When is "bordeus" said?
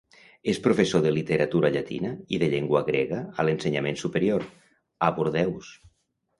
5.21-5.73